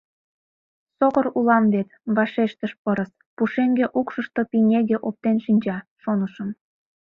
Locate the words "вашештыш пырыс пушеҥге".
2.15-3.85